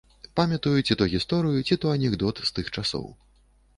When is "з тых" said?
2.49-2.73